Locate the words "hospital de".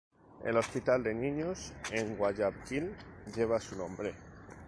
0.57-1.13